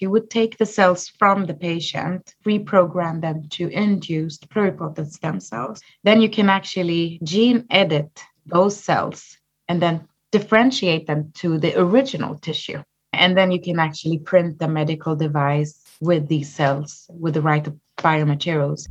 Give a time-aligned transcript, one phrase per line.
[0.00, 5.80] You would take the cells from the patient, reprogram them to induced pluripotent stem cells.
[6.04, 12.36] Then you can actually gene edit those cells and then differentiate them to the original
[12.36, 12.80] tissue.
[13.12, 17.66] And then you can actually print the medical device with these cells with the right
[17.96, 18.86] biomaterials.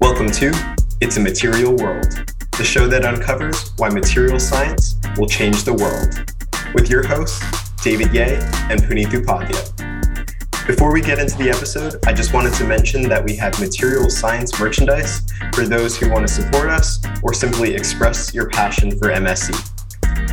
[0.00, 2.12] Welcome to It's a Material World,
[2.58, 6.35] the show that uncovers why material science will change the world.
[6.76, 7.40] With your hosts,
[7.82, 10.66] David Ye and Puneet Upadhyay.
[10.66, 14.10] Before we get into the episode, I just wanted to mention that we have material
[14.10, 15.22] science merchandise
[15.54, 19.54] for those who want to support us or simply express your passion for MSc.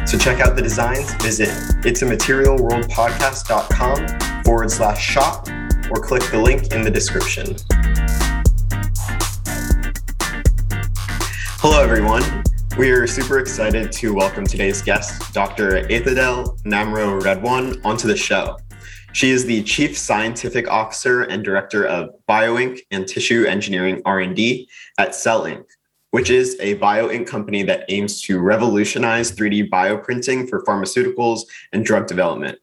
[0.06, 1.48] So check out the designs, visit
[1.84, 5.48] itsamaterialworldpodcast.com forward slash shop
[5.92, 7.56] or click the link in the description.
[11.62, 12.43] Hello, everyone.
[12.76, 15.84] We are super excited to welcome today's guest, Dr.
[15.90, 18.58] Itedale Namro Redwan, onto the show.
[19.12, 24.67] She is the Chief Scientific Officer and Director of BioInk and Tissue Engineering R&D
[24.98, 25.66] at CellInk,
[26.09, 31.42] which is a bioink company that aims to revolutionize 3D bioprinting for pharmaceuticals
[31.73, 32.58] and drug development.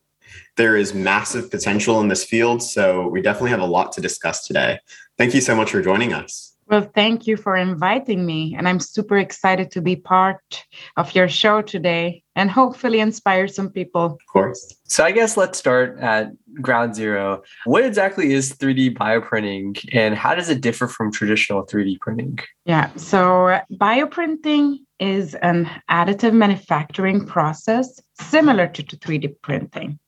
[0.57, 4.45] There is massive potential in this field, so we definitely have a lot to discuss
[4.45, 4.81] today.
[5.19, 6.57] Thank you so much for joining us.
[6.71, 8.55] Well, thank you for inviting me.
[8.57, 10.65] And I'm super excited to be part
[10.97, 14.05] of your show today and hopefully inspire some people.
[14.05, 14.73] Of course.
[14.85, 16.31] So, I guess let's start at
[16.63, 17.43] ground zero.
[17.65, 22.39] What exactly is 3D bioprinting and how does it differ from traditional 3D printing?
[22.65, 22.95] Yeah.
[22.95, 29.99] So, bioprinting is an additive manufacturing process similar to 3D printing.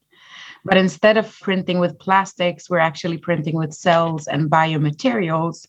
[0.65, 5.67] But instead of printing with plastics, we're actually printing with cells and biomaterials.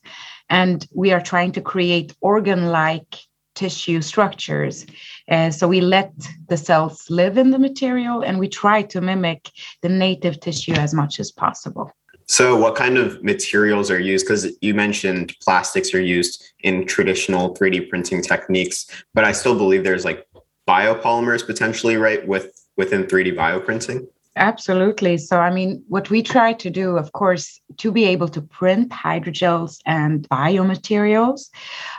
[0.49, 3.15] And we are trying to create organ like
[3.55, 4.85] tissue structures.
[5.29, 6.11] Uh, so we let
[6.49, 9.49] the cells live in the material and we try to mimic
[9.81, 11.91] the native tissue as much as possible.
[12.25, 14.25] So, what kind of materials are used?
[14.25, 19.83] Because you mentioned plastics are used in traditional 3D printing techniques, but I still believe
[19.83, 20.25] there's like
[20.67, 24.07] biopolymers potentially, right, with within 3D bioprinting.
[24.35, 25.17] Absolutely.
[25.17, 28.89] So, I mean, what we try to do, of course, to be able to print
[28.91, 31.49] hydrogels and biomaterials,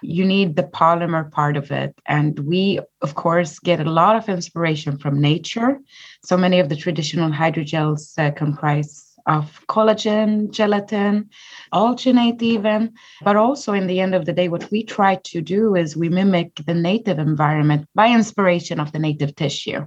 [0.03, 1.95] you need the polymer part of it.
[2.07, 5.79] And we, of course, get a lot of inspiration from nature.
[6.25, 11.31] So many of the traditional hydrogels uh, comprise of collagen, gelatin,
[11.73, 12.93] alginate even.
[13.23, 16.09] But also, in the end of the day, what we try to do is we
[16.09, 19.87] mimic the native environment by inspiration of the native tissue.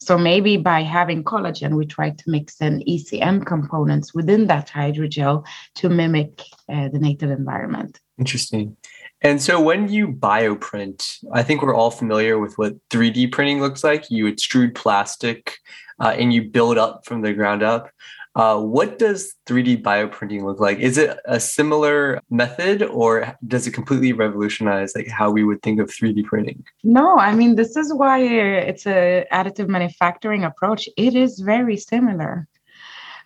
[0.00, 5.44] So maybe by having collagen, we try to mix in ECM components within that hydrogel
[5.76, 6.42] to mimic
[6.72, 8.00] uh, the native environment.
[8.18, 8.76] Interesting.
[9.22, 13.82] And so when you bioprint, I think we're all familiar with what 3D printing looks
[13.82, 14.10] like.
[14.10, 15.58] You extrude plastic
[15.98, 17.90] uh, and you build up from the ground up.
[18.36, 20.78] Uh, what does 3D bioprinting look like?
[20.78, 25.80] Is it a similar method, or does it completely revolutionize like how we would think
[25.80, 26.62] of 3D printing?
[26.84, 30.86] No, I mean this is why it's a additive manufacturing approach.
[30.98, 32.46] It is very similar.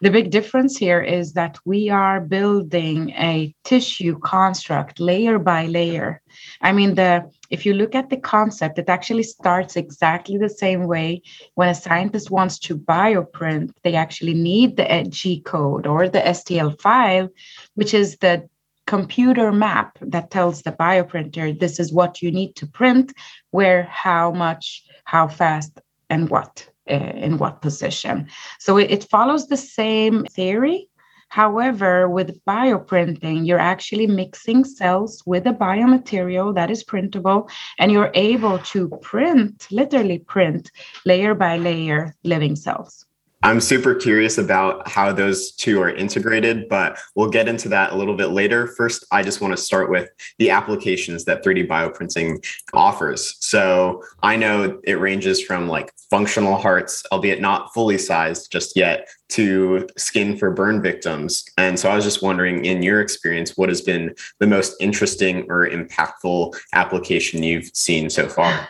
[0.03, 6.23] The big difference here is that we are building a tissue construct layer by layer.
[6.63, 10.87] I mean, the if you look at the concept, it actually starts exactly the same
[10.87, 11.21] way.
[11.55, 16.81] When a scientist wants to bioprint, they actually need the G code or the STL
[16.81, 17.29] file,
[17.75, 18.49] which is the
[18.87, 23.13] computer map that tells the bioprinter this is what you need to print,
[23.51, 25.79] where, how much, how fast,
[26.09, 28.29] and what uh, in what position.
[28.59, 30.89] So it, it follows the same theory.
[31.29, 37.49] However, with bioprinting, you're actually mixing cells with a biomaterial that is printable,
[37.79, 40.73] and you're able to print, literally print,
[41.07, 43.07] layer by layer living cells.
[43.43, 47.97] I'm super curious about how those two are integrated, but we'll get into that a
[47.97, 48.67] little bit later.
[48.67, 53.37] First, I just want to start with the applications that 3D bioprinting offers.
[53.41, 59.09] So I know it ranges from like functional hearts, albeit not fully sized just yet,
[59.31, 61.45] to skin for burn victims.
[61.57, 65.47] And so I was just wondering, in your experience, what has been the most interesting
[65.49, 68.69] or impactful application you've seen so far?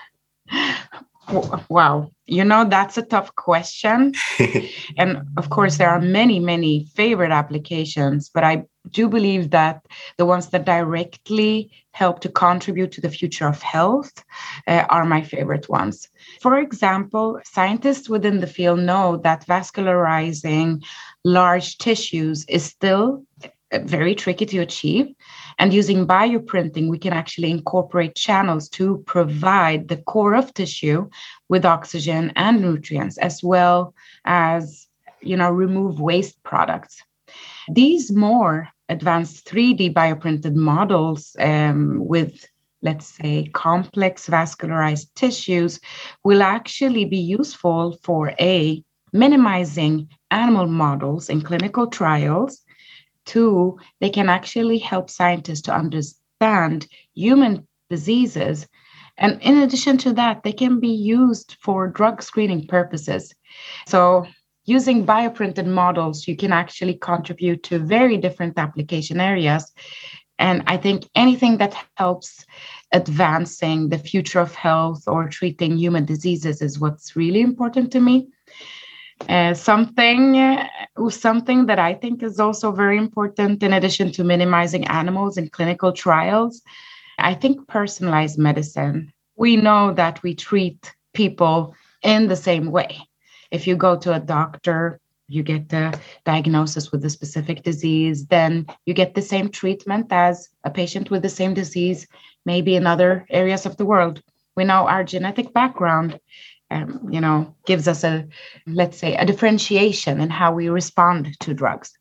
[1.68, 2.10] Wow.
[2.26, 4.14] You know, that's a tough question.
[4.98, 9.84] and of course, there are many, many favorite applications, but I do believe that
[10.16, 14.24] the ones that directly help to contribute to the future of health
[14.66, 16.08] uh, are my favorite ones.
[16.40, 20.84] For example, scientists within the field know that vascularizing
[21.24, 23.24] large tissues is still
[23.72, 25.14] uh, very tricky to achieve
[25.60, 31.08] And using bioprinting, we can actually incorporate channels to provide the core of tissue
[31.50, 34.88] with oxygen and nutrients, as well as
[35.20, 37.02] you know remove waste products.
[37.68, 42.46] These more advanced 3D bioprinted models um, with
[42.82, 45.80] let's say, complex vascularized tissues
[46.24, 52.62] will actually be useful for A, minimizing animal models in clinical trials.
[53.24, 58.66] Two, they can actually help scientists to understand human diseases.
[59.18, 63.34] And in addition to that, they can be used for drug screening purposes.
[63.86, 64.26] So,
[64.64, 69.72] using bioprinted models, you can actually contribute to very different application areas
[70.40, 72.46] and I think anything that helps
[72.92, 78.28] advancing the future of health or treating human diseases is what's really important to me.
[79.28, 80.66] Uh, something uh,
[81.08, 85.92] something that I think is also very important in addition to minimizing animals in clinical
[85.92, 86.62] trials.
[87.18, 89.12] I think personalized medicine.
[89.36, 92.98] We know that we treat people in the same way.
[93.50, 98.66] If you go to a doctor, you get the diagnosis with a specific disease, then
[98.86, 102.06] you get the same treatment as a patient with the same disease,
[102.44, 104.22] maybe in other areas of the world.
[104.56, 106.18] We know our genetic background,
[106.70, 108.26] um, you know, gives us a,
[108.66, 111.92] let's say, a differentiation in how we respond to drugs.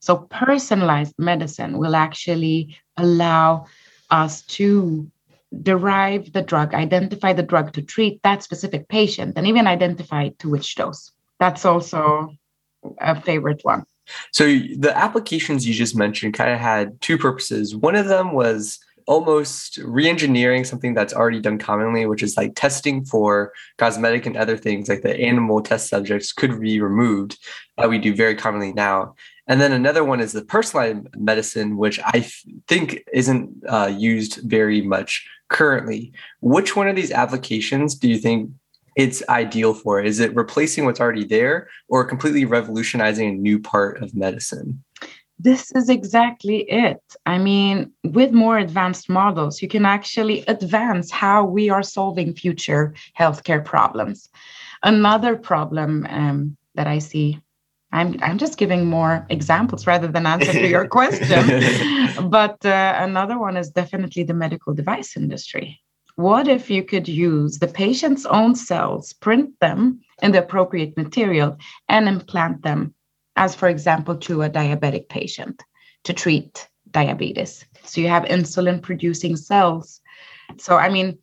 [0.00, 3.66] So personalized medicine will actually allow
[4.10, 5.10] us to
[5.62, 10.48] derive the drug, identify the drug to treat that specific patient, and even identify to
[10.48, 11.10] which dose.
[11.40, 12.34] That's also
[13.00, 13.84] a favorite one.
[14.32, 17.74] So the applications you just mentioned kind of had two purposes.
[17.74, 23.04] One of them was almost re-engineering something that's already done commonly, which is like testing
[23.06, 27.38] for cosmetic and other things like the animal test subjects could be removed
[27.78, 29.14] that we do very commonly now.
[29.46, 32.30] And then another one is the personalized medicine, which I
[32.68, 36.12] think isn't uh, used very much currently.
[36.40, 38.50] Which one of these applications do you think
[38.94, 40.02] it's ideal for?
[40.02, 44.84] Is it replacing what's already there or completely revolutionizing a new part of medicine?
[45.38, 47.00] This is exactly it.
[47.24, 52.94] I mean, with more advanced models, you can actually advance how we are solving future
[53.18, 54.28] healthcare problems.
[54.82, 57.40] Another problem um, that I see
[57.92, 62.28] I'm I'm just giving more examples rather than answer to your question.
[62.30, 65.80] but uh, another one is definitely the medical device industry.
[66.16, 71.56] What if you could use the patient's own cells, print them in the appropriate material,
[71.88, 72.94] and implant them,
[73.38, 75.62] as for example, to a diabetic patient
[76.04, 77.64] to treat diabetes?
[77.84, 80.00] So you have insulin producing cells.
[80.58, 81.18] So, I mean,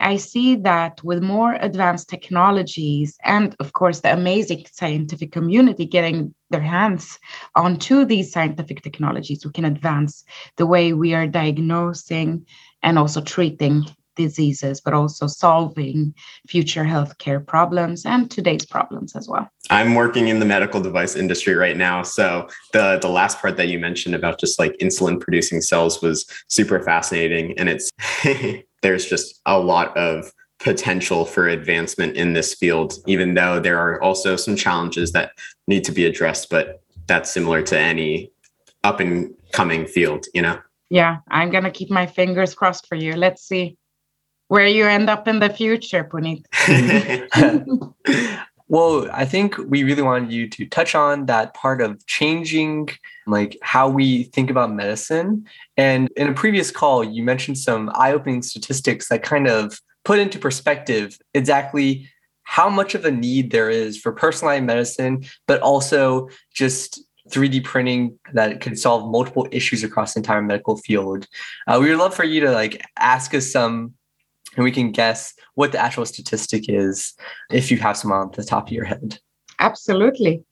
[0.00, 6.34] I see that with more advanced technologies and, of course, the amazing scientific community getting
[6.48, 7.18] their hands
[7.54, 10.24] onto these scientific technologies, we can advance
[10.56, 12.46] the way we are diagnosing
[12.82, 13.84] and also treating
[14.16, 16.14] diseases, but also solving
[16.46, 19.48] future healthcare problems and today's problems as well.
[19.70, 22.02] I'm working in the medical device industry right now.
[22.02, 26.26] So the the last part that you mentioned about just like insulin producing cells was
[26.48, 27.58] super fascinating.
[27.58, 27.90] And it's
[28.82, 34.02] there's just a lot of potential for advancement in this field, even though there are
[34.02, 35.32] also some challenges that
[35.66, 38.30] need to be addressed, but that's similar to any
[38.84, 40.58] up and coming field, you know?
[40.90, 43.14] Yeah, I'm going to keep my fingers crossed for you.
[43.14, 43.78] Let's see
[44.50, 46.44] where you end up in the future, Puneet.
[48.68, 52.88] well, I think we really wanted you to touch on that part of changing
[53.28, 55.46] like how we think about medicine.
[55.76, 60.36] And in a previous call, you mentioned some eye-opening statistics that kind of put into
[60.40, 62.08] perspective exactly
[62.42, 68.18] how much of a need there is for personalized medicine, but also just 3D printing
[68.32, 71.28] that can solve multiple issues across the entire medical field.
[71.68, 73.94] Uh, we would love for you to like ask us some
[74.56, 77.14] and we can guess what the actual statistic is
[77.50, 79.18] if you have some on the top of your head.
[79.58, 80.42] Absolutely.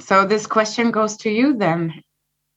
[0.00, 2.02] So this question goes to you then.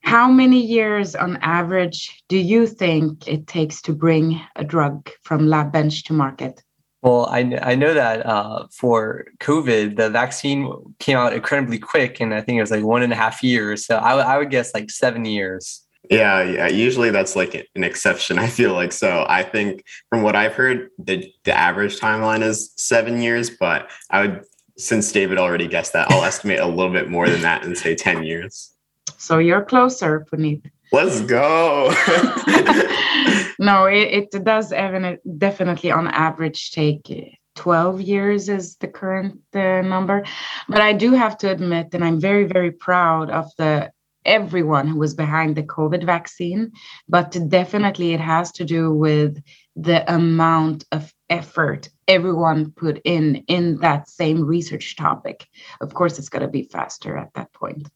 [0.02, 5.48] How many years on average do you think it takes to bring a drug from
[5.48, 6.64] lab bench to market?
[7.02, 12.34] Well, I, I know that uh, for COVID, the vaccine came out incredibly quick, and
[12.34, 13.86] I think it was like one and a half years.
[13.86, 15.87] So I, I would guess like seven years.
[16.10, 16.68] Yeah, yeah.
[16.68, 18.40] Usually that's like an exception.
[18.40, 19.26] I feel like so.
[19.28, 23.50] I think from what I've heard, the the average timeline is seven years.
[23.50, 24.44] But I would,
[24.78, 27.96] since David already guessed that, I'll estimate a little bit more than that and say
[27.96, 28.74] ten years.
[29.18, 30.64] So you're closer, Puneet.
[30.92, 31.90] Let's go.
[33.60, 40.24] no, it, it does definitely on average take 12 years is the current uh, number.
[40.70, 43.92] But I do have to admit, and I'm very, very proud of the
[44.28, 46.72] everyone who was behind the COVID vaccine,
[47.08, 49.42] but definitely it has to do with
[49.76, 55.48] the amount of effort everyone put in in that same research topic.
[55.82, 57.88] Of course, it's going to be faster at that point.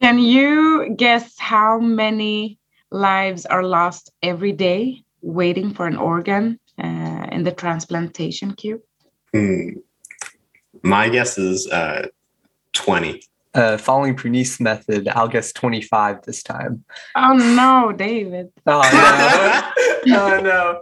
[0.00, 2.58] Can you guess how many
[2.90, 8.82] lives are lost every day waiting for an organ uh, in the transplantation queue?
[9.34, 9.70] Hmm.
[10.82, 12.08] My guess is uh,
[12.72, 13.22] 20.
[13.52, 16.84] Uh, following Puneet's method, I'll guess 25 this time.
[17.16, 18.52] Oh no, David.
[18.66, 19.72] Oh
[20.06, 20.16] no.
[20.16, 20.80] oh no.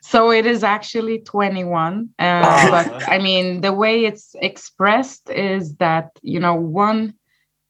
[0.00, 2.08] So it is actually 21.
[2.18, 2.70] Uh.
[2.70, 7.14] But I mean, the way it's expressed is that, you know, one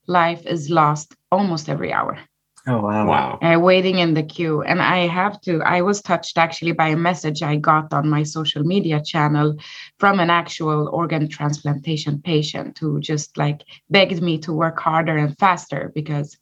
[0.06, 2.18] life is lost almost every hour.
[2.66, 3.06] Oh wow!
[3.06, 3.38] Wow!
[3.42, 5.60] Uh, waiting in the queue, and I have to.
[5.62, 9.56] I was touched actually by a message I got on my social media channel
[9.98, 15.36] from an actual organ transplantation patient who just like begged me to work harder and
[15.38, 16.38] faster because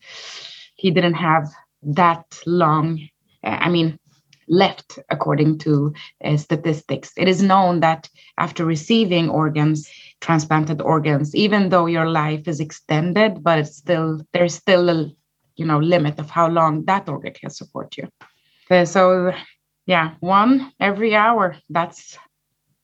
[0.77, 1.49] he didn't have
[1.83, 3.01] that long.
[3.43, 3.99] Uh, I mean,
[4.49, 5.93] left according to
[6.25, 7.13] uh, statistics.
[7.17, 13.43] It is known that after receiving organs, transplanted organs, even though your life is extended,
[13.43, 15.11] but it's still there's still a
[15.63, 18.07] you know limit of how long that organ can support you.
[18.85, 19.33] So
[19.87, 22.19] yeah one every hour that's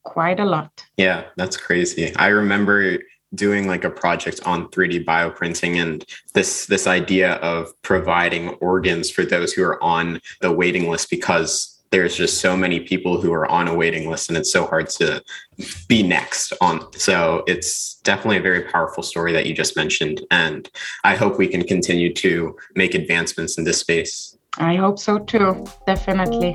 [0.05, 0.73] quite a lot.
[0.97, 2.15] Yeah that's crazy.
[2.17, 2.99] I remember
[3.35, 6.05] doing like a project on 3d bioprinting and
[6.35, 11.78] this this idea of providing organs for those who are on the waiting list because
[11.91, 14.89] there's just so many people who are on a waiting list and it's so hard
[14.89, 15.23] to
[15.89, 20.71] be next on so it's definitely a very powerful story that you just mentioned and
[21.05, 24.37] i hope we can continue to make advancements in this space.
[24.59, 26.55] I hope so too definitely.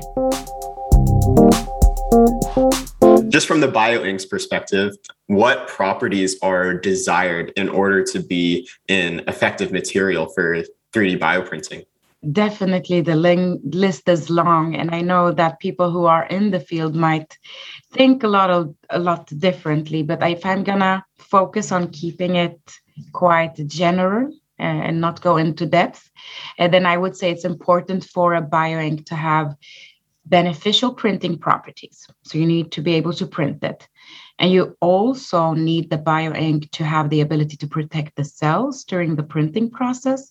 [3.28, 9.72] Just from the bioinks perspective what properties are desired in order to be an effective
[9.72, 10.62] material for
[10.92, 11.84] 3d bioprinting
[12.32, 13.16] definitely the
[13.64, 17.38] list is long and i know that people who are in the field might
[17.92, 22.58] think a lot of a lot differently but if i'm gonna focus on keeping it
[23.12, 24.26] quite general
[24.60, 26.10] uh, and not go into depth
[26.58, 29.54] and then i would say it's important for a bioink to have
[30.26, 32.06] beneficial printing properties.
[32.22, 33.86] So you need to be able to print it.
[34.38, 39.14] And you also need the bioink to have the ability to protect the cells during
[39.14, 40.30] the printing process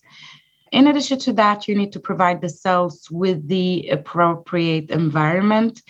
[0.74, 5.80] in addition to that, you need to provide the cells with the appropriate environment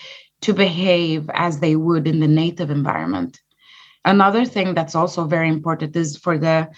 [0.42, 3.40] to behave as they would in the native environment.
[4.04, 6.68] Another thing that's also very important is for the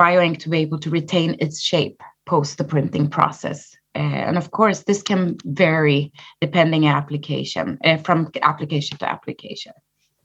[0.00, 3.76] bioink to be able to retain its shape post the printing process.
[3.94, 3.98] Uh,
[4.28, 9.72] and of course, this can vary depending application uh, from application to application.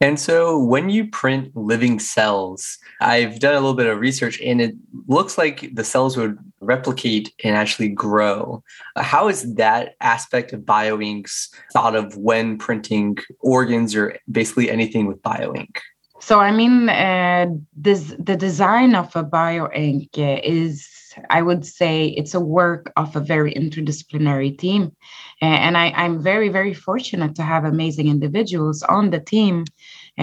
[0.00, 4.60] And so when you print living cells, I've done a little bit of research and
[4.60, 4.74] it
[5.08, 8.62] looks like the cells would replicate and actually grow.
[8.96, 15.22] How is that aspect of bioinks thought of when printing organs or basically anything with
[15.22, 15.78] bioink?
[16.20, 17.46] So, I mean, uh,
[17.76, 20.88] this, the design of a bioink is,
[21.30, 24.96] I would say, it's a work of a very interdisciplinary team.
[25.40, 29.64] And I, I'm very, very fortunate to have amazing individuals on the team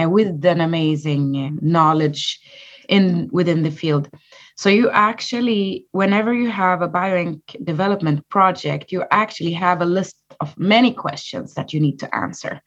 [0.00, 2.40] uh, with an amazing uh, knowledge
[2.88, 4.10] in within the field.
[4.56, 10.16] So you actually, whenever you have a bioink development project, you actually have a list
[10.40, 12.60] of many questions that you need to answer.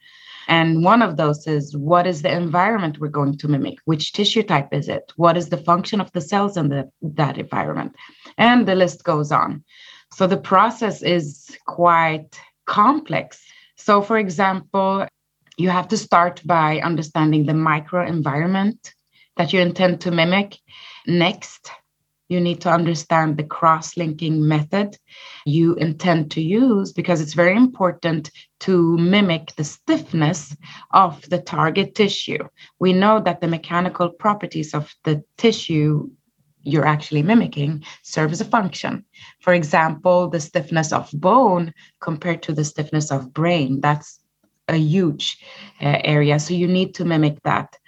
[0.48, 3.78] And one of those is what is the environment we're going to mimic?
[3.84, 5.12] Which tissue type is it?
[5.16, 7.94] What is the function of the cells in the, that environment?
[8.38, 9.62] And the list goes on.
[10.14, 13.42] So the process is quite complex.
[13.76, 15.06] So, for example,
[15.58, 18.92] you have to start by understanding the microenvironment
[19.36, 20.56] that you intend to mimic.
[21.08, 21.70] Next,
[22.28, 24.98] you need to understand the cross linking method
[25.46, 30.54] you intend to use because it's very important to mimic the stiffness
[30.92, 32.44] of the target tissue.
[32.78, 36.10] We know that the mechanical properties of the tissue
[36.62, 39.02] you're actually mimicking serves a function.
[39.40, 44.20] For example, the stiffness of bone compared to the stiffness of brain, that's
[44.68, 45.42] a huge
[45.80, 46.38] uh, area.
[46.38, 47.78] So you need to mimic that.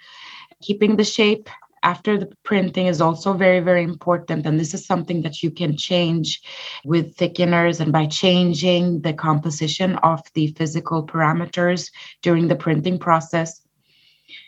[0.63, 1.47] Keeping the shape
[1.83, 4.45] after the printing is also very, very important.
[4.45, 6.41] And this is something that you can change
[6.85, 13.61] with thickeners and by changing the composition of the physical parameters during the printing process.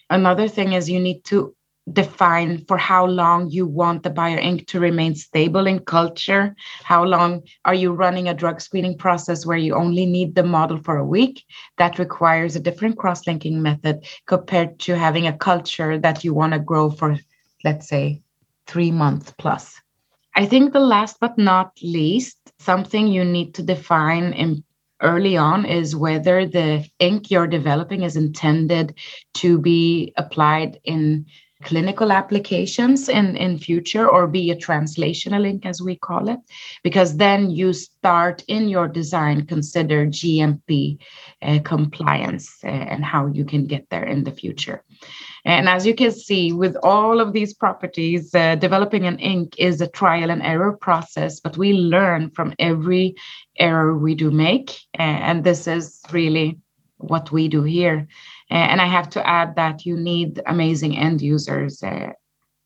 [0.10, 1.56] Another thing is you need to
[1.92, 6.56] define for how long you want the bioink to remain stable in culture?
[6.84, 10.78] How long are you running a drug screening process where you only need the model
[10.82, 11.44] for a week?
[11.78, 16.60] That requires a different cross-linking method compared to having a culture that you want to
[16.60, 17.18] grow for
[17.64, 18.22] let's say
[18.68, 19.80] three months plus.
[20.36, 24.64] I think the last but not least, something you need to define in
[25.02, 28.98] early on is whether the ink you're developing is intended
[29.36, 31.26] to be applied in
[31.64, 36.40] clinical applications in, in future or be a translational ink as we call it
[36.84, 40.98] because then you start in your design consider gmp
[41.42, 44.84] uh, compliance uh, and how you can get there in the future.
[45.46, 49.82] And as you can see with all of these properties uh, developing an ink is
[49.82, 53.16] a trial and error process but we learn from every
[53.58, 56.60] error we do make and this is really
[56.98, 58.08] what we do here
[58.50, 62.12] and I have to add that you need amazing end users uh,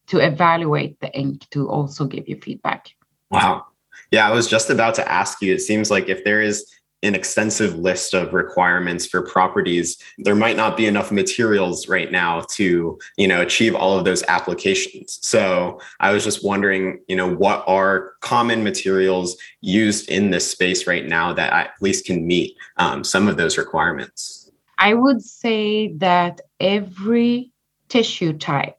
[0.08, 2.90] to evaluate the ink to also give you feedback.
[3.30, 3.66] Wow.
[4.12, 5.54] Yeah, I was just about to ask you.
[5.54, 6.66] It seems like if there is
[7.04, 12.42] an extensive list of requirements for properties there might not be enough materials right now
[12.50, 17.32] to you know achieve all of those applications so i was just wondering you know
[17.32, 22.58] what are common materials used in this space right now that at least can meet
[22.78, 24.47] um, some of those requirements
[24.78, 27.52] I would say that every
[27.90, 28.78] tissue type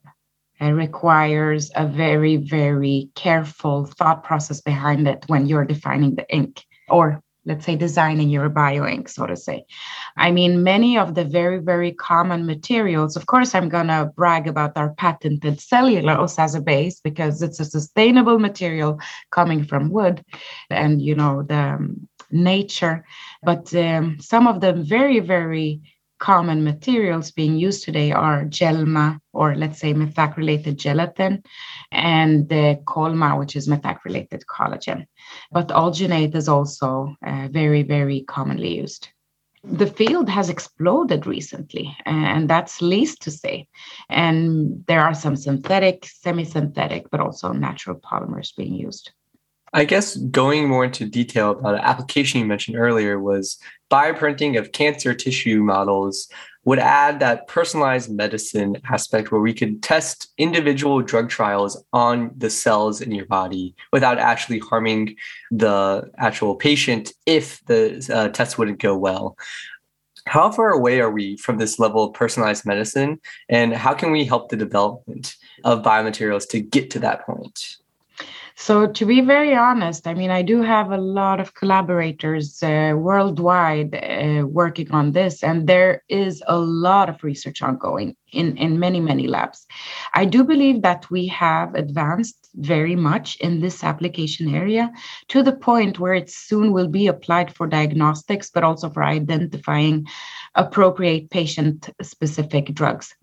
[0.61, 6.65] uh, requires a very, very careful thought process behind it when you're defining the ink
[6.89, 9.65] or let's say designing your bio ink so to say.
[10.17, 14.47] I mean many of the very very common materials of course i'm going to brag
[14.47, 19.01] about our patented cellulose as a base because it's a sustainable material
[19.31, 20.25] coming from wood.
[20.71, 23.05] And you know the um, nature
[23.43, 25.81] but um, some of the very very
[26.19, 31.43] common materials being used today are GelMA or let's say methacrylated gelatin
[31.93, 35.07] and the ColMA which is methacrylated collagen.
[35.53, 39.09] But alginate is also uh, very very commonly used.
[39.65, 43.69] The field has exploded recently and that's least to say.
[44.09, 49.13] And there are some synthetic semi-synthetic but also natural polymers being used
[49.73, 53.59] I guess going more into detail about an application you mentioned earlier was
[53.91, 56.29] bioprinting of cancer tissue models
[56.65, 62.51] would add that personalized medicine aspect where we could test individual drug trials on the
[62.51, 65.17] cells in your body without actually harming
[65.51, 69.37] the actual patient if the uh, test wouldn't go well.
[70.27, 74.27] How far away are we from this level of personalized medicine, and how can we
[74.27, 77.79] help the development of biomaterials to get to that point?
[78.61, 82.93] So, to be very honest, I mean, I do have a lot of collaborators uh,
[82.97, 88.81] worldwide uh, working on this, and there is a lot of research ongoing in, in
[88.81, 89.65] many, many labs.
[90.13, 94.91] I do believe that we have advanced very much in this application area
[95.29, 100.05] to the point where it soon will be applied for diagnostics, but also for identifying
[100.57, 103.15] appropriate patient specific drugs.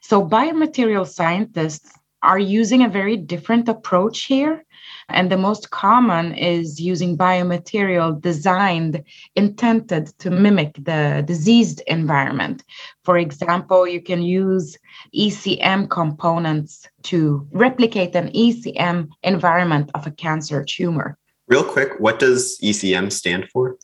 [0.00, 4.64] So, biomaterial scientists are using a very different approach here
[5.08, 9.02] and the most common is using biomaterial designed,
[9.36, 12.62] intended to mimic the diseased environment.
[13.04, 14.76] For example, you can use
[15.14, 21.18] ECM components to replicate an ECM environment of a cancer tumor.
[21.48, 23.76] Real quick, what does ECM stand for?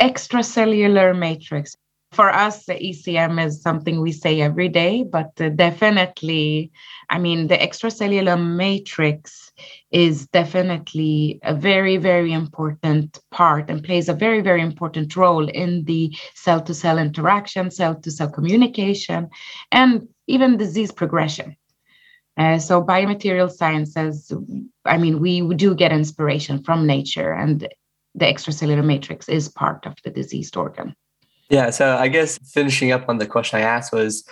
[0.00, 1.76] Extracellular matrix
[2.14, 6.72] for us, the ECM is something we say every day, but definitely,
[7.10, 9.52] I mean, the extracellular matrix
[9.90, 15.84] is definitely a very, very important part and plays a very, very important role in
[15.84, 19.28] the cell to cell interaction, cell to cell communication,
[19.72, 21.56] and even disease progression.
[22.36, 24.32] Uh, so, biomaterial sciences,
[24.84, 27.68] I mean, we do get inspiration from nature, and
[28.14, 30.94] the extracellular matrix is part of the diseased organ.
[31.50, 34.24] Yeah, so I guess finishing up on the question I asked was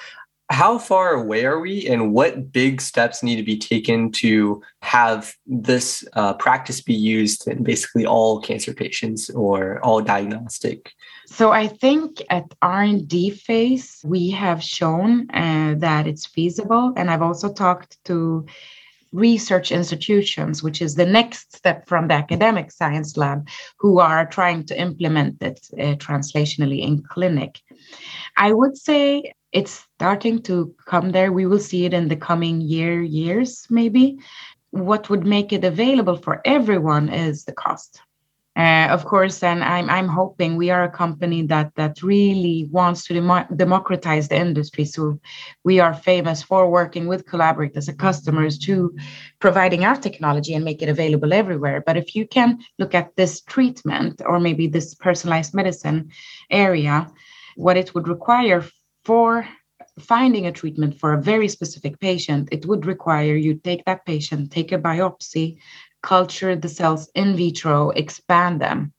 [0.51, 5.35] how far away are we and what big steps need to be taken to have
[5.47, 10.93] this uh, practice be used in basically all cancer patients or all diagnostic?
[11.27, 16.93] So i think at r&d phase we have shown uh, that it's feasible.
[16.97, 18.47] And i've also talked to
[19.13, 23.49] research institutions, which is the next step from the academic science lab,
[23.79, 27.61] who are trying to implement it uh, translationally in clinic.
[28.37, 31.31] I would say it's starting to come there.
[31.31, 34.19] We will see it in the coming year, years, maybe.
[34.71, 38.01] What would make it available for everyone is the cost.
[38.55, 43.07] Uh, of course, and I'm I'm hoping we are a company that that really wants
[43.07, 44.85] to demo- democratize the industry.
[44.85, 45.19] So
[45.65, 48.95] we are famous for working with collaborators and customers to
[49.39, 51.83] providing our technology and make it available everywhere.
[51.87, 56.11] But if you can look at this treatment or maybe this personalized medicine
[56.51, 57.11] area,
[57.57, 58.63] what it would require
[59.07, 59.49] for
[59.99, 64.51] finding a treatment for a very specific patient, it would require you take that patient,
[64.51, 65.59] take a biopsy,
[66.03, 68.93] culture the cells in vitro, expand them,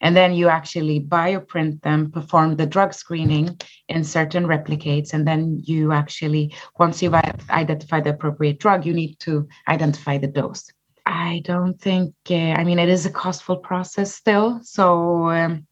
[0.00, 5.60] and then you actually bioprint them, perform the drug screening in certain replicates, and then
[5.62, 7.14] you actually, once you've
[7.50, 10.70] identified the appropriate drug, you need to identify the dose.
[11.06, 14.60] I don't think, uh, I mean, it is a costful process still.
[14.62, 15.66] So um,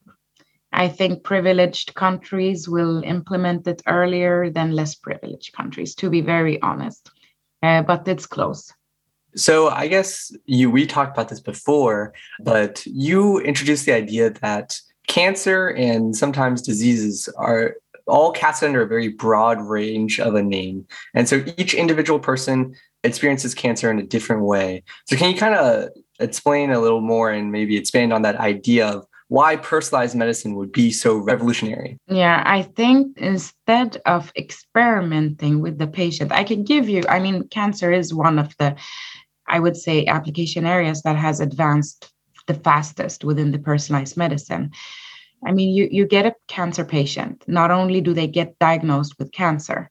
[0.73, 6.61] I think privileged countries will implement it earlier than less privileged countries, to be very
[6.61, 7.11] honest.
[7.63, 8.73] Uh, but it's close.
[9.35, 14.79] So I guess you we talked about this before, but you introduced the idea that
[15.09, 20.87] cancer and sometimes diseases are all cast under a very broad range of a name.
[21.15, 24.83] And so each individual person experiences cancer in a different way.
[25.07, 25.89] So can you kind of
[26.21, 30.73] explain a little more and maybe expand on that idea of why personalized medicine would
[30.73, 31.99] be so revolutionary?
[32.07, 37.49] Yeah, I think instead of experimenting with the patient, I can give you, I mean,
[37.49, 38.77] cancer is one of the,
[39.49, 42.13] I would say, application areas that has advanced
[42.47, 44.71] the fastest within the personalized medicine.
[45.45, 47.45] I mean, you, you get a cancer patient.
[47.47, 49.91] Not only do they get diagnosed with cancer,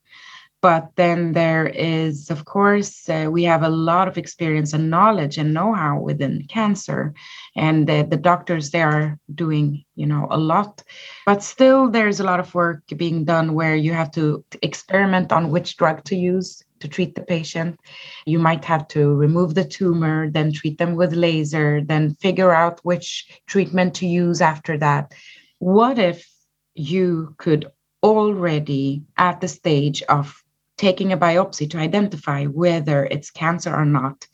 [0.62, 5.40] but then there is, of course, uh, we have a lot of experience and knowledge
[5.40, 7.14] and know-how within cancer,
[7.56, 10.84] and the, the doctors they are doing, you know, a lot.
[11.26, 15.50] But still, there's a lot of work being done where you have to experiment on
[15.50, 17.80] which drug to use to treat the patient.
[18.26, 22.80] You might have to remove the tumor, then treat them with laser, then figure out
[22.84, 25.14] which treatment to use after that.
[25.60, 26.28] What if
[26.76, 27.72] you could
[28.04, 30.44] already at the stage of
[30.78, 34.28] taking a biopsy to identify whether it's cancer or not,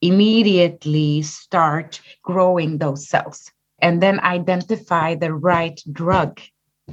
[0.00, 3.50] immediately start growing those cells
[3.82, 6.40] and then identify the right drug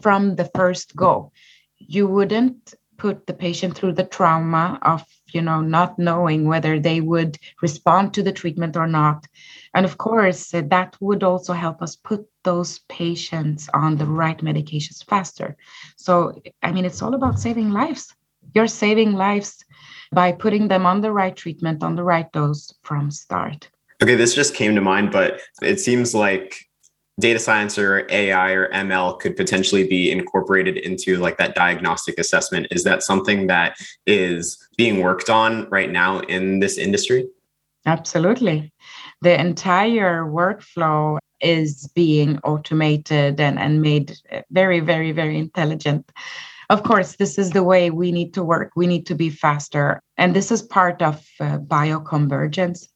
[0.01, 1.31] from the first go.
[1.77, 7.01] You wouldn't put the patient through the trauma of you know not knowing whether they
[7.01, 9.27] would respond to the treatment or not.
[9.73, 14.39] And of course eh, that would also help us put those patients on the right
[14.39, 15.55] medications faster.
[15.95, 18.13] So i mean it's all about saving lives.
[18.53, 19.63] You're saving lives
[20.11, 23.69] by putting them on the right treatment, on the right dose from start.
[24.01, 26.66] Okay, this just came to mind, but it seems like
[27.19, 32.67] data science or AI or ML could potentially be incorporated into like that diagnostic assessment.
[32.71, 37.27] Is that something that is being worked on right now in this industry?
[37.85, 38.71] Absolutely.
[39.21, 44.17] The entire workflow is being automated and, and made
[44.51, 46.11] very, very, very intelligent
[46.69, 48.73] of course, this is the way we need to work.
[48.75, 50.01] We need to be faster.
[50.17, 52.87] And this is part of uh, bioconvergence.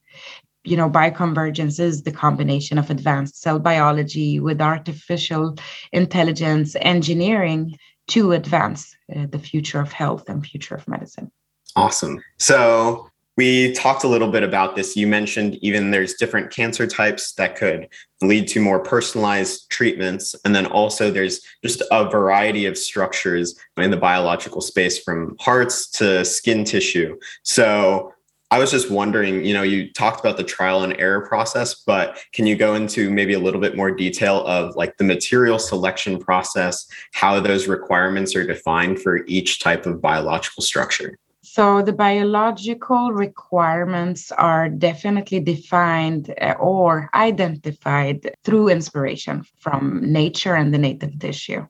[0.63, 5.57] You know, bioconvergence is the combination of advanced cell biology with artificial
[5.91, 7.77] intelligence engineering
[8.09, 11.31] to advance uh, the future of health and future of medicine.
[11.75, 12.21] Awesome.
[12.37, 14.95] So, we talked a little bit about this.
[14.95, 17.87] You mentioned even there's different cancer types that could
[18.21, 20.35] lead to more personalized treatments.
[20.43, 25.89] And then also there's just a variety of structures in the biological space from hearts
[25.91, 27.17] to skin tissue.
[27.43, 28.13] So
[28.51, 32.21] I was just wondering, you know, you talked about the trial and error process, but
[32.33, 36.19] can you go into maybe a little bit more detail of like the material selection
[36.19, 41.17] process, how those requirements are defined for each type of biological structure?
[41.43, 50.73] So the biological requirements are definitely defined uh, or identified through inspiration from nature and
[50.73, 51.65] the native tissue.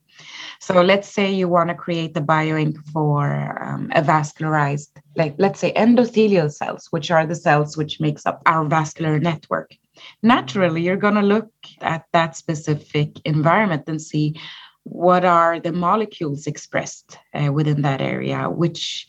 [0.62, 5.60] So let's say you want to create a bioink for um, a vascularized, like let's
[5.60, 9.72] say endothelial cells, which are the cells which makes up our vascular network.
[10.22, 11.50] Naturally, you're going to look
[11.82, 14.40] at that specific environment and see
[14.84, 19.08] what are the molecules expressed uh, within that area, which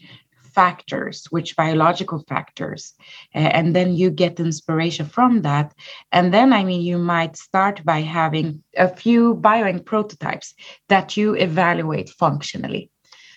[0.55, 2.95] factors, which biological factors,
[3.35, 5.75] eh, and then you get inspiration from that.
[6.11, 10.55] And then, I mean, you might start by having a few bioink prototypes
[10.88, 12.91] that you evaluate functionally.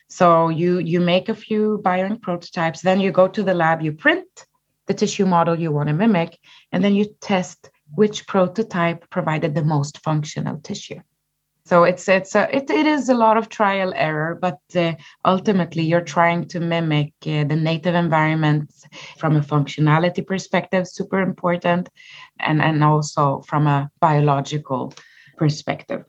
[0.08, 3.92] So you you make a few bioink prototypes, then you go to the lab, you
[3.92, 4.28] print
[4.88, 6.38] the tissue model you want to mimic,
[6.72, 11.02] and then you test which prototype provided the most functional tissue
[11.66, 14.94] so it's it's a, it, it is a lot of trial error but uh,
[15.26, 18.72] ultimately you're trying to mimic uh, the native environment
[19.18, 21.90] from a functionality perspective super important
[22.40, 24.94] and and also from a biological
[25.38, 26.04] perspective.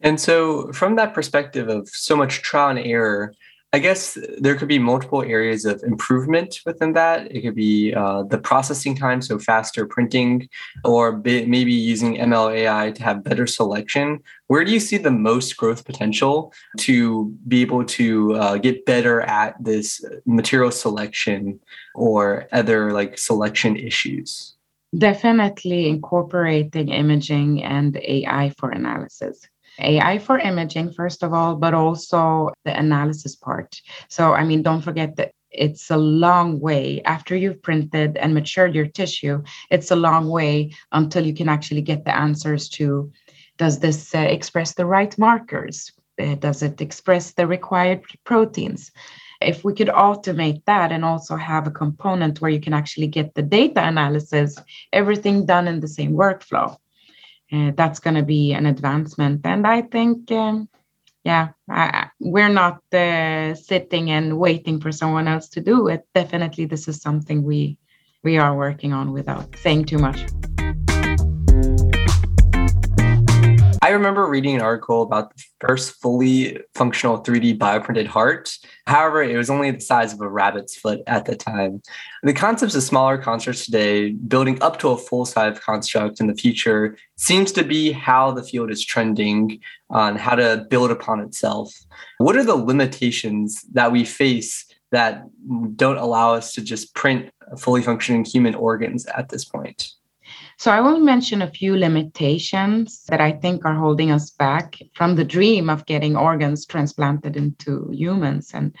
[0.00, 3.32] And so from that perspective of so much trial and error
[3.76, 7.30] I guess there could be multiple areas of improvement within that.
[7.30, 10.48] It could be uh, the processing time, so faster printing,
[10.82, 14.20] or be, maybe using ML AI to have better selection.
[14.46, 19.20] Where do you see the most growth potential to be able to uh, get better
[19.20, 21.60] at this material selection
[21.94, 24.54] or other like selection issues?
[24.96, 29.46] Definitely incorporating imaging and AI for analysis.
[29.78, 33.80] AI for imaging, first of all, but also the analysis part.
[34.08, 38.74] So, I mean, don't forget that it's a long way after you've printed and matured
[38.74, 39.42] your tissue.
[39.70, 43.12] It's a long way until you can actually get the answers to
[43.58, 45.92] does this uh, express the right markers?
[46.20, 48.90] Uh, does it express the required proteins?
[49.40, 53.34] If we could automate that and also have a component where you can actually get
[53.34, 54.56] the data analysis,
[54.92, 56.76] everything done in the same workflow,
[57.52, 59.40] uh, that's going to be an advancement.
[59.44, 60.68] And I think, um,
[61.24, 66.06] yeah, I, we're not uh, sitting and waiting for someone else to do it.
[66.14, 67.78] Definitely, this is something we
[68.22, 70.24] we are working on without saying too much.
[73.86, 78.58] I remember reading an article about the first fully functional 3D bioprinted heart.
[78.88, 81.80] However, it was only the size of a rabbit's foot at the time.
[82.24, 86.34] The concepts of smaller constructs today, building up to a full size construct in the
[86.34, 91.72] future, seems to be how the field is trending on how to build upon itself.
[92.18, 95.22] What are the limitations that we face that
[95.76, 99.92] don't allow us to just print fully functioning human organs at this point?
[100.58, 105.14] So I will mention a few limitations that I think are holding us back from
[105.14, 108.74] the dream of getting organs transplanted into humans and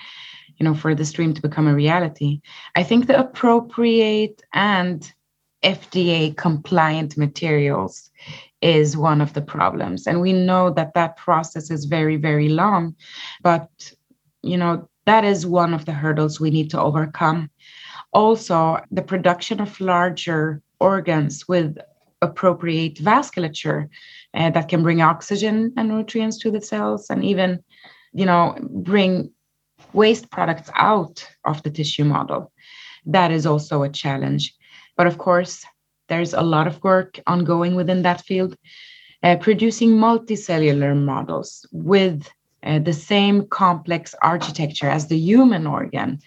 [0.56, 2.40] you know for this dream to become a reality.
[2.76, 5.12] I think the appropriate and
[5.62, 8.10] FDA compliant materials
[8.62, 12.94] is one of the problems and we know that that process is very very long
[13.42, 13.68] but
[14.42, 17.50] you know that is one of the hurdles we need to overcome
[18.12, 21.78] also the production of larger organs with
[22.22, 23.88] appropriate vasculature
[24.34, 27.62] uh, that can bring oxygen and nutrients to the cells and even
[28.12, 29.30] you know bring
[29.92, 32.52] waste products out of the tissue model.
[33.04, 34.54] That is also a challenge.
[34.96, 35.64] But of course
[36.08, 38.56] there's a lot of work ongoing within that field
[39.22, 42.28] uh, producing multicellular models with
[42.62, 46.18] uh, the same complex architecture as the human organ.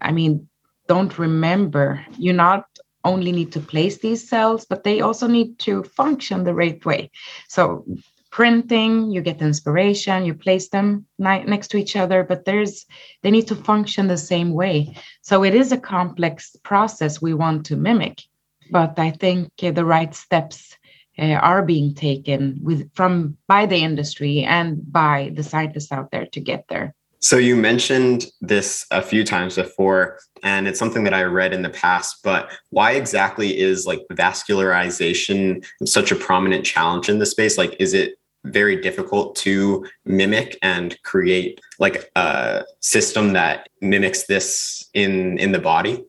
[0.00, 0.48] I mean
[0.88, 2.64] don't remember you're not
[3.06, 7.10] only need to place these cells, but they also need to function the right way.
[7.48, 7.84] So
[8.30, 12.84] printing, you get inspiration, you place them next to each other, but there's
[13.22, 14.94] they need to function the same way.
[15.22, 18.22] So it is a complex process we want to mimic,
[18.70, 20.76] but I think uh, the right steps
[21.18, 26.26] uh, are being taken with from by the industry and by the scientists out there
[26.26, 26.94] to get there.
[27.26, 31.62] So you mentioned this a few times before, and it's something that I read in
[31.62, 37.58] the past, but why exactly is like vascularization such a prominent challenge in the space?
[37.58, 44.88] Like, is it very difficult to mimic and create like a system that mimics this
[44.94, 46.04] in in the body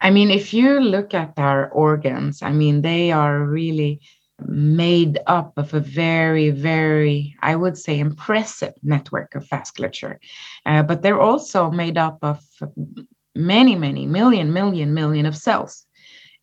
[0.00, 4.00] i mean if you look at our organs i mean they are really
[4.46, 10.18] made up of a very, very, I would say, impressive network of vasculature.
[10.64, 12.40] Uh, but they're also made up of
[13.34, 15.86] many, many million, million, million of cells.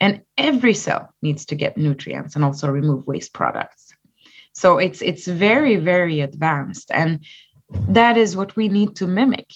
[0.01, 3.93] And every cell needs to get nutrients and also remove waste products.
[4.53, 6.91] So it's it's very, very advanced.
[6.91, 7.23] And
[7.89, 9.49] that is what we need to mimic.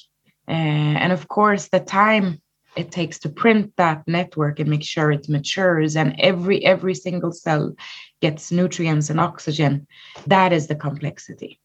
[0.47, 2.41] Uh, and of course, the time
[2.79, 7.31] it takes to print that network and make sure it matures and every every single
[7.31, 7.75] cell
[8.21, 9.85] gets nutrients and oxygen
[10.27, 11.59] that is the complexity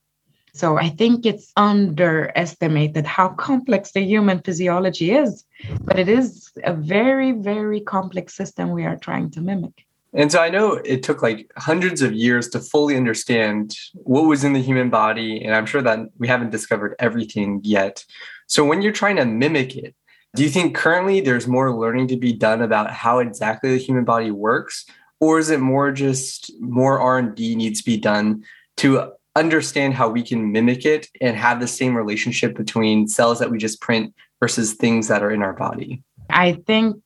[0.52, 5.44] so i think it's underestimated how complex the human physiology is
[5.82, 10.38] but it is a very very complex system we are trying to mimic and so
[10.40, 14.62] I know it took like hundreds of years to fully understand what was in the
[14.62, 15.44] human body.
[15.44, 18.04] And I'm sure that we haven't discovered everything yet.
[18.46, 19.96] So when you're trying to mimic it,
[20.34, 24.04] do you think currently there's more learning to be done about how exactly the human
[24.04, 24.84] body works,
[25.20, 28.44] or is it more just more R and D needs to be done
[28.78, 33.50] to understand how we can mimic it and have the same relationship between cells that
[33.50, 36.02] we just print versus things that are in our body?
[36.30, 36.96] I think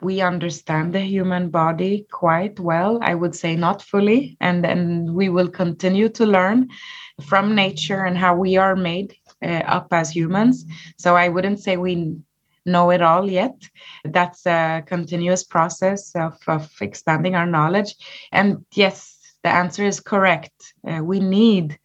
[0.00, 2.98] we understand the human body quite well.
[3.02, 6.68] I would say not fully, and then we will continue to learn
[7.22, 10.64] from nature and how we are made uh, up as humans.
[10.98, 12.16] So I wouldn't say we
[12.64, 13.56] know it all yet.
[14.04, 17.94] That's a continuous process of, of expanding our knowledge.
[18.30, 20.74] And yes, the answer is correct.
[20.86, 21.78] Uh, we need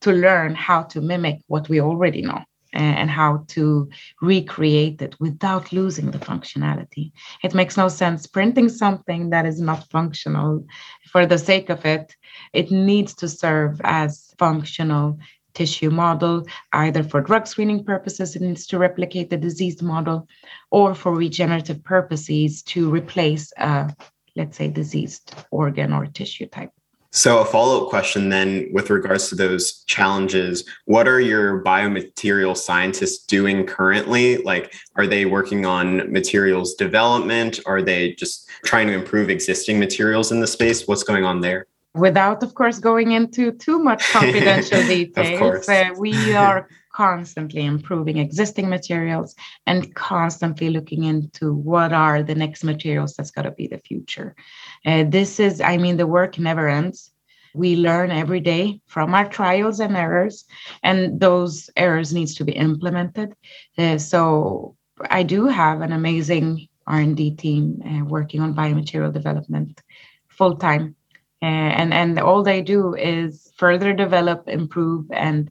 [0.00, 2.42] to learn how to mimic what we already know
[2.74, 3.88] and how to
[4.20, 7.12] recreate it without losing the functionality.
[7.42, 10.66] It makes no sense printing something that is not functional
[11.12, 12.16] for the sake of it.
[12.52, 15.18] It needs to serve as functional
[15.54, 20.28] tissue model, either for drug screening purposes, it needs to replicate the diseased model,
[20.70, 23.94] or for regenerative purposes to replace a
[24.36, 26.70] let's say, diseased organ or tissue type.
[27.12, 32.56] So, a follow up question then, with regards to those challenges, what are your biomaterial
[32.56, 34.38] scientists doing currently?
[34.38, 37.60] Like, are they working on materials development?
[37.66, 40.88] Are they just trying to improve existing materials in the space?
[40.88, 41.68] What's going on there?
[41.94, 48.68] Without, of course, going into too much confidential details, uh, we are constantly improving existing
[48.68, 49.34] materials
[49.66, 54.34] and constantly looking into what are the next materials that's got to be the future.
[54.86, 57.10] Uh, this is, I mean, the work never ends.
[57.54, 60.44] We learn every day from our trials and errors,
[60.82, 63.34] and those errors needs to be implemented.
[63.78, 64.76] Uh, so
[65.10, 69.80] I do have an amazing R&D team uh, working on biomaterial development
[70.28, 70.96] full time.
[71.44, 75.50] Uh, and and all they do is further develop, improve, and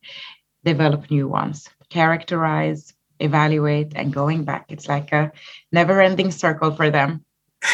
[0.65, 4.65] develop new ones, characterize, evaluate, and going back.
[4.69, 5.31] It's like a
[5.71, 7.23] never ending circle for them.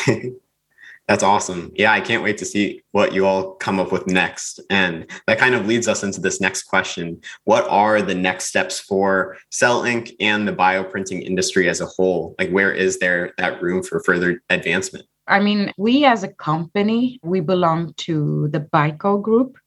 [1.07, 1.71] That's awesome.
[1.75, 4.59] Yeah, I can't wait to see what you all come up with next.
[4.69, 7.21] And that kind of leads us into this next question.
[7.45, 12.35] What are the next steps for cell CellInk and the bioprinting industry as a whole?
[12.37, 15.05] Like, where is there that room for further advancement?
[15.29, 19.57] I mean, we as a company, we belong to the BICO group.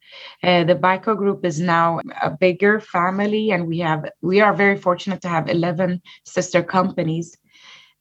[0.43, 4.77] Uh, the BICO group is now a bigger family, and we have we are very
[4.77, 7.39] fortunate to have 11 sister companies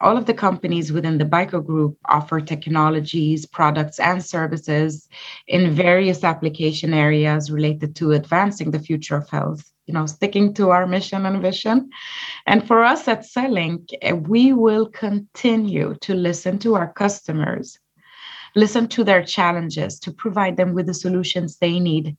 [0.02, 5.08] all of the companies within the BICO group offer technologies, products, and services
[5.48, 10.72] in various application areas related to advancing the future of health, you know, sticking to
[10.72, 11.90] our mission and vision.
[12.48, 17.80] And for us at CellInk, eh, we will continue to listen to our customers,
[18.56, 22.18] listen to their challenges to provide them with the solutions they need.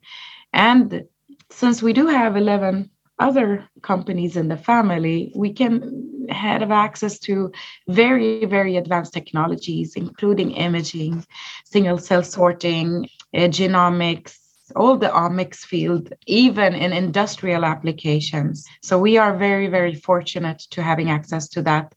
[0.53, 1.05] And
[1.51, 7.53] since we do have 11 other companies in the family, we can have access to
[7.88, 11.25] very, very advanced technologies, including imaging,
[11.64, 14.38] single cell sorting, uh, genomics,
[14.77, 18.64] all the omics field, even in industrial applications.
[18.83, 21.94] So we are very, very fortunate to having access to that.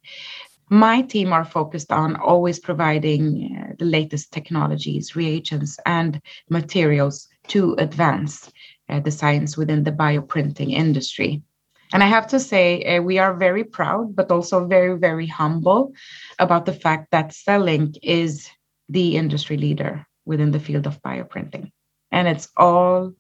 [0.70, 3.24] My team are focused on always providing
[3.58, 8.52] uh, the latest technologies, reagents, and materials to advance
[8.90, 11.42] uh, the science within the bioprinting industry.
[11.94, 15.94] And I have to say, uh, we are very proud, but also very, very humble
[16.40, 18.50] about the fact that CellInk is
[18.90, 21.72] the industry leader within the field of bioprinting.
[22.12, 23.14] And it's all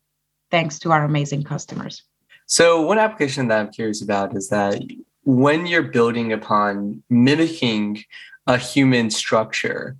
[0.52, 2.04] thanks to our amazing customers.
[2.48, 4.82] So, one application that I'm curious about is that
[5.24, 8.04] when you're building upon mimicking
[8.46, 9.98] a human structure,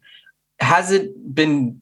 [0.60, 1.82] has it been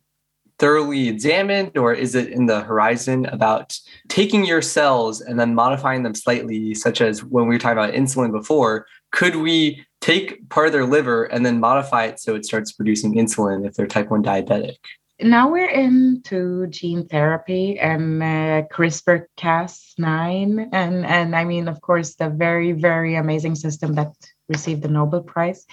[0.59, 6.03] thoroughly examined or is it in the horizon about taking your cells and then modifying
[6.03, 10.67] them slightly such as when we were talking about insulin before could we take part
[10.67, 14.09] of their liver and then modify it so it starts producing insulin if they're type
[14.09, 14.75] 1 diabetic?
[15.21, 22.15] Now we're into gene therapy and uh, CRISPR Cas9 and and I mean of course
[22.15, 24.11] the very very amazing system that
[24.49, 25.65] received the Nobel Prize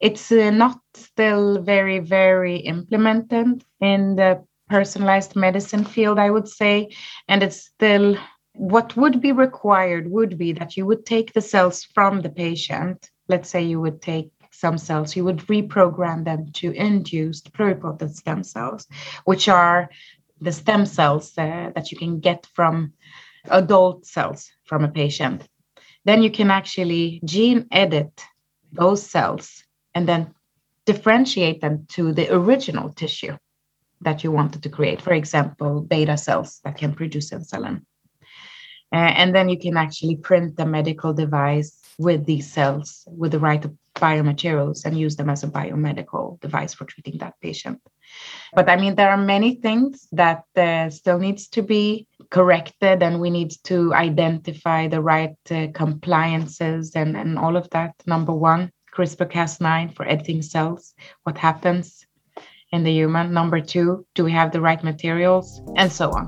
[0.00, 6.88] it's uh, not still very very implemented in the personalized medicine field i would say.
[7.28, 8.16] And it's still
[8.54, 13.10] what would be required would be that you would take the cells from the patient.
[13.28, 18.42] Let's say you would take some cells you would reprogram them to induced pluripotent stem
[18.42, 18.88] cells
[19.24, 19.88] which are
[20.40, 22.92] the stem cells uh, that you can get from
[23.50, 25.46] adult cells from a patient.
[26.04, 28.24] Then you can actually gene edit
[28.72, 30.34] those cells and then
[30.84, 33.36] differentiate them to the original tissue
[34.00, 35.02] that you wanted to create.
[35.02, 37.82] For example, beta cells that can produce insulin.
[38.92, 43.38] Uh, and then you can actually print the medical device with these cells with the
[43.38, 43.64] right
[43.96, 47.80] biomaterials and use them as a biomedical device for treating that patient.
[48.54, 53.20] But I mean, there are many things that uh, still needs to be corrected, and
[53.20, 57.94] we need to identify the right uh, compliances and, and all of that.
[58.06, 62.04] Number one, CRISPR-Cas9 for editing cells, what happens
[62.72, 63.32] in the human.
[63.32, 66.26] Number two, do we have the right materials, and so on.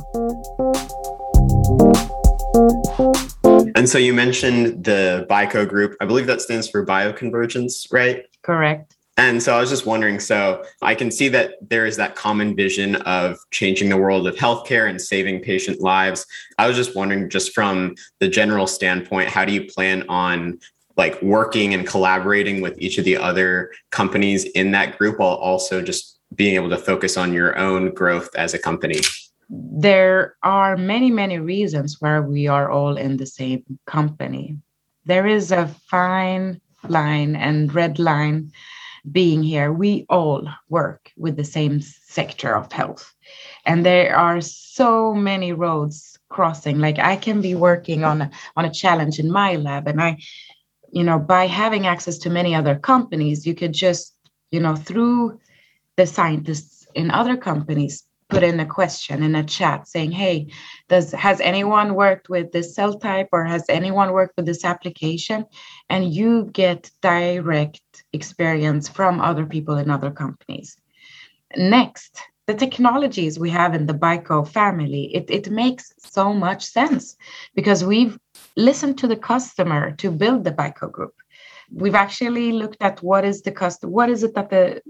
[3.75, 5.97] And so you mentioned the BICO group.
[6.01, 8.25] I believe that stands for bioconvergence, right?
[8.43, 8.95] Correct.
[9.17, 12.55] And so I was just wondering so I can see that there is that common
[12.55, 16.25] vision of changing the world of healthcare and saving patient lives.
[16.57, 20.61] I was just wondering, just from the general standpoint, how do you plan on
[21.01, 25.81] like working and collaborating with each of the other companies in that group while also
[25.81, 29.01] just being able to focus on your own growth as a company?
[29.49, 34.59] There are many, many reasons why we are all in the same company.
[35.07, 38.53] There is a fine line and red line
[39.11, 43.15] being here, we all work with the same sector of health.
[43.65, 46.79] And there are so many roads crossing.
[46.79, 50.19] Like I can be working on a, on a challenge in my lab, and I,
[50.93, 54.15] you know, by having access to many other companies, you could just,
[54.51, 55.39] you know, through
[55.97, 60.47] the scientists in other companies put in a question in a chat saying hey
[60.89, 65.45] does has anyone worked with this cell type or has anyone worked with this application?
[65.89, 70.77] And you get direct experience from other people in other companies.
[71.57, 77.17] Next the technologies we have in the BICO family, it, it makes so much sense
[77.55, 78.19] because we've
[78.61, 81.15] listened to the customer to build the BICO group.
[81.73, 84.83] We've actually looked at what is the customer, what is it that the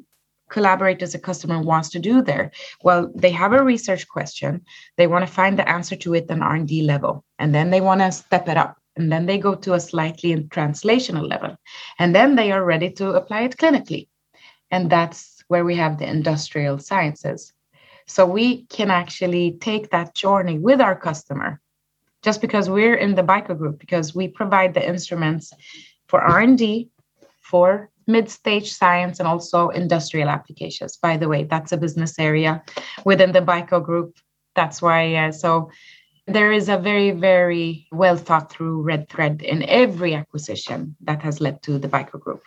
[0.51, 2.51] collaborators, the customer wants to do there?
[2.83, 4.65] Well, they have a research question.
[4.97, 8.01] They want to find the answer to it on R&D level, and then they want
[8.01, 8.77] to step it up.
[8.97, 11.57] And then they go to a slightly translational level.
[11.99, 14.09] And then they are ready to apply it clinically.
[14.71, 17.53] And that's where we have the industrial sciences.
[18.07, 21.61] So we can actually take that journey with our customer
[22.23, 25.53] just because we're in the BICO group because we provide the instruments
[26.09, 26.91] for R&D,
[27.41, 30.97] for mid-stage science and also industrial applications.
[30.97, 32.63] By the way, that's a business area
[33.05, 34.19] within the BICO group.
[34.55, 35.71] That's why uh, so
[36.27, 41.41] there is a very very well thought through red thread in every acquisition that has
[41.41, 42.43] led to the BICO group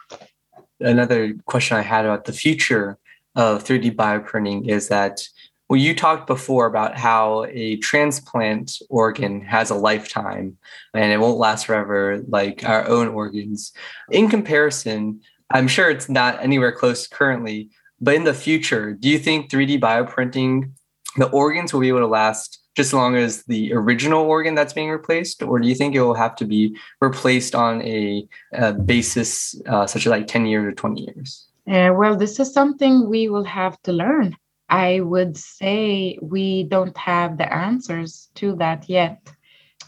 [0.84, 2.98] another question I had about the future
[3.36, 5.22] of 3D bioprinting is that
[5.70, 10.58] well, you talked before about how a transplant organ has a lifetime
[10.94, 13.72] and it won't last forever like our own organs.
[14.12, 17.70] In comparison, I'm sure it's not anywhere close currently,
[18.02, 20.72] but in the future, do you think 3D bioprinting,
[21.18, 24.74] the organs will be able to last just as long as the original organ that's
[24.74, 28.74] being replaced, or do you think it will have to be replaced on a, a
[28.74, 31.46] basis uh, such as like 10 years or 20 years?
[31.68, 34.36] Uh, well, this is something we will have to learn.
[34.70, 39.30] I would say we don't have the answers to that yet.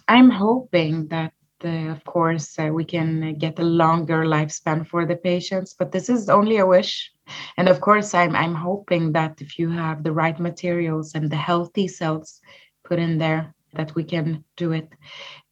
[0.08, 5.16] I'm hoping that, uh, of course, uh, we can get a longer lifespan for the
[5.16, 7.12] patients, but this is only a wish.
[7.58, 11.36] And of course, I'm, I'm hoping that if you have the right materials and the
[11.38, 12.42] healthy cells,
[12.84, 14.88] put in there that we can do it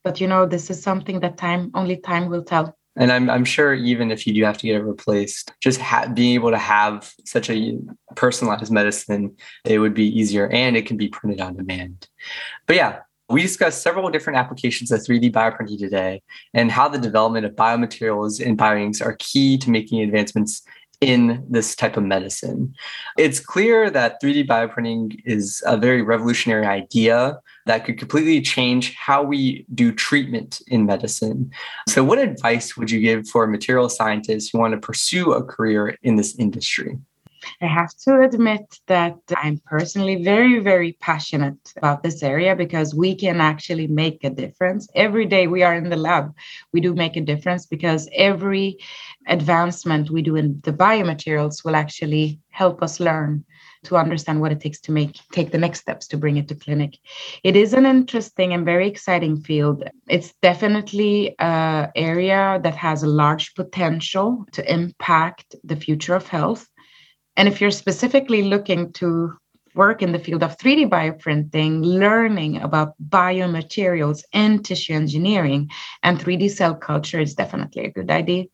[0.03, 3.45] but you know this is something that time only time will tell and I'm, I'm
[3.45, 6.57] sure even if you do have to get it replaced just ha- being able to
[6.57, 7.77] have such a
[8.15, 9.35] personalized medicine
[9.65, 12.07] it would be easier and it can be printed on demand
[12.67, 16.21] but yeah we discussed several different applications of 3D bioprinting today
[16.53, 20.61] and how the development of biomaterials and bioinks are key to making advancements
[21.01, 22.73] in this type of medicine.
[23.17, 29.23] It's clear that 3D bioprinting is a very revolutionary idea that could completely change how
[29.23, 31.51] we do treatment in medicine.
[31.87, 35.97] So, what advice would you give for material scientists who want to pursue a career
[36.03, 36.97] in this industry?
[37.61, 43.15] I have to admit that I'm personally very, very passionate about this area because we
[43.15, 44.87] can actually make a difference.
[44.95, 46.33] Every day we are in the lab,
[46.71, 48.77] we do make a difference because every
[49.27, 53.43] advancement we do in the biomaterials will actually help us learn
[53.83, 56.55] to understand what it takes to make take the next steps to bring it to
[56.55, 56.97] clinic.
[57.43, 59.83] It is an interesting and very exciting field.
[60.07, 66.67] It's definitely an area that has a large potential to impact the future of health.
[67.35, 69.33] And if you're specifically looking to
[69.75, 75.69] work in the field of 3D bioprinting, learning about biomaterials and tissue engineering
[76.03, 78.45] and 3D cell culture is definitely a good idea.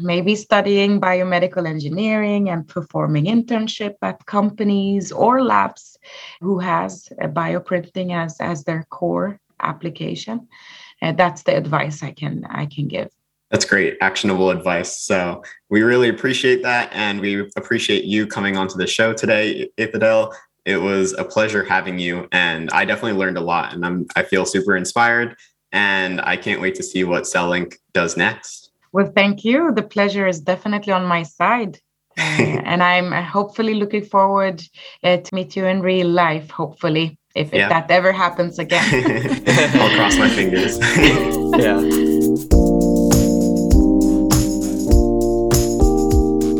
[0.00, 5.98] Maybe studying biomedical engineering and performing internship at companies or labs
[6.40, 10.48] who has bioprinting as, as their core application.
[11.02, 13.10] And that's the advice I can I can give.
[13.50, 14.96] That's great, actionable advice.
[14.96, 16.90] So we really appreciate that.
[16.92, 20.32] And we appreciate you coming onto the show today, Itedale.
[20.64, 22.28] It was a pleasure having you.
[22.30, 23.72] And I definitely learned a lot.
[23.72, 25.36] And I'm, I feel super inspired.
[25.72, 28.69] And I can't wait to see what CellInk does next.
[28.92, 29.72] Well, thank you.
[29.72, 31.78] The pleasure is definitely on my side.
[32.18, 34.62] Uh, and I'm hopefully looking forward
[35.04, 37.62] uh, to meet you in real life, hopefully, if, yeah.
[37.62, 38.84] if that ever happens again.
[39.74, 40.78] I'll cross my fingers.
[41.56, 41.80] yeah.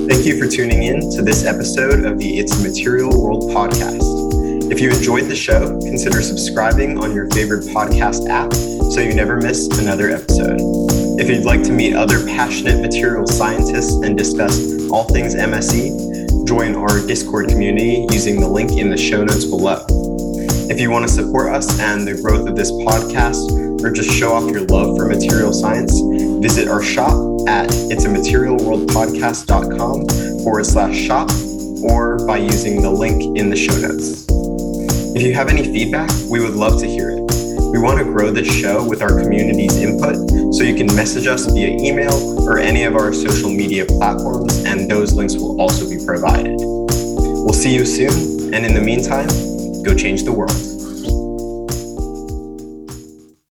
[0.09, 4.73] Thank you for tuning in to this episode of the It's Material World podcast.
[4.73, 9.37] If you enjoyed the show, consider subscribing on your favorite podcast app so you never
[9.37, 11.00] miss another episode.
[11.21, 16.75] If you'd like to meet other passionate material scientists and discuss all things MSE, join
[16.75, 19.85] our Discord community using the link in the show notes below.
[20.71, 24.33] If you want to support us and the growth of this podcast, or just show
[24.33, 26.01] off your love for material science,
[26.41, 27.13] visit our shop
[27.47, 30.09] at itsamaterialworldpodcast.com
[30.43, 31.31] forward slash shop
[31.85, 34.25] or by using the link in the show notes.
[35.15, 37.20] If you have any feedback, we would love to hear it.
[37.73, 40.17] We want to grow this show with our community's input,
[40.53, 44.91] so you can message us via email or any of our social media platforms, and
[44.91, 46.57] those links will also be provided.
[46.59, 49.29] We'll see you soon, and in the meantime,
[49.85, 50.80] go change the world.